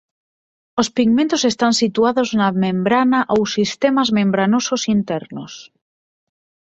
Os 0.81 0.87
pigmentos 0.97 1.41
están 1.51 1.73
situados 1.81 2.29
na 2.39 2.49
membrana 2.65 3.19
ou 3.33 3.41
sistemas 3.55 4.09
membranosos 4.17 4.81
internos. 4.97 5.53